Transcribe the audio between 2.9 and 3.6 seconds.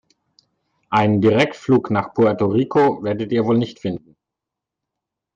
werdet ihr wohl